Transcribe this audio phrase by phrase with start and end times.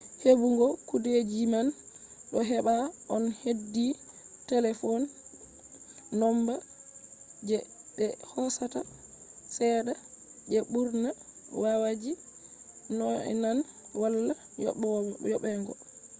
[0.23, 1.67] hebugo kudeejiman
[2.31, 2.83] do hebaa
[3.15, 3.85] on heedi
[4.49, 5.01] talefon
[6.19, 6.53] nomba
[7.47, 7.57] je
[7.95, 8.79] be hosata
[9.55, 9.93] chede
[10.51, 11.09] je mburna
[11.61, 12.11] wayaji
[12.97, 13.59] nyonaan
[14.01, 14.33] wala
[15.31, 15.73] yoobego